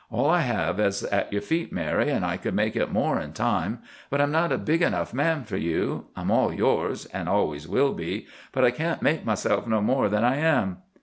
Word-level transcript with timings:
All 0.09 0.27
I 0.31 0.39
have 0.41 0.79
is 0.79 1.03
at 1.03 1.31
your 1.31 1.43
feet, 1.43 1.71
Mary, 1.71 2.09
an' 2.09 2.23
I 2.23 2.35
could 2.37 2.55
make 2.55 2.75
it 2.75 2.91
more 2.91 3.19
in 3.21 3.33
time. 3.33 3.83
But 4.09 4.19
I'm 4.19 4.31
not 4.31 4.51
a 4.51 4.57
big 4.57 4.81
enough 4.81 5.13
man 5.13 5.43
for 5.43 5.57
you. 5.57 6.05
I'm 6.15 6.31
all 6.31 6.51
yours—an' 6.51 7.27
always 7.27 7.67
will 7.67 7.93
be—but 7.93 8.63
I 8.65 8.71
can't 8.71 9.03
make 9.03 9.25
myself 9.27 9.67
no 9.67 9.79
more 9.79 10.09
than 10.09 10.23
I 10.23 10.37
am." 10.37 10.77